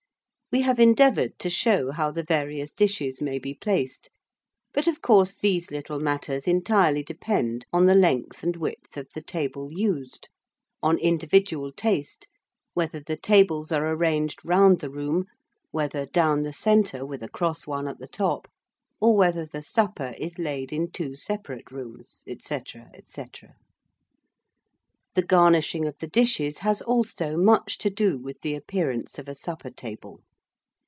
[0.53, 4.09] We have endeavoured to show how the various dishes may be placed;
[4.73, 9.21] but of course these little matters entirely depend on the length and width of the
[9.21, 10.27] table used,
[10.83, 12.27] on individual taste,
[12.73, 15.23] whether the tables are arranged round the room,
[15.69, 18.49] whether down the centre, with a cross one at the top,
[18.99, 22.61] or whether the supper is laid in two separate rooms, &c.
[23.05, 23.25] &c.
[25.15, 29.35] The garnishing of the dishes has also much to do with the appearance of a
[29.35, 30.19] supper table.